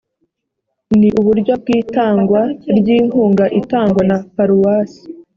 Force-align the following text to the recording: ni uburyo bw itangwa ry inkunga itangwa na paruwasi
ni 0.99 1.09
uburyo 1.19 1.53
bw 1.61 1.67
itangwa 1.79 2.41
ry 2.79 2.87
inkunga 2.97 3.45
itangwa 3.59 4.01
na 4.09 4.17
paruwasi 4.35 5.01